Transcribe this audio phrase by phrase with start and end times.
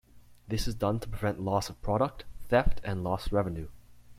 [0.47, 3.67] This is done to prevent loss of product, theft and lost revenue.